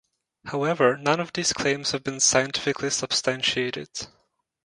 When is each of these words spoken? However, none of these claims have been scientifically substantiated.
However, 0.45 0.97
none 0.97 1.19
of 1.19 1.31
these 1.31 1.53
claims 1.53 1.91
have 1.91 2.03
been 2.03 2.19
scientifically 2.19 2.89
substantiated. 2.89 4.07